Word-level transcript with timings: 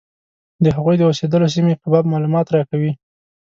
د 0.63 0.65
هغوی 0.75 0.95
د 0.97 1.03
اوسېدلو 1.09 1.47
سیمې 1.55 1.73
په 1.81 1.87
باب 1.91 2.05
معلومات 2.13 2.47
راکوي. 2.55 2.91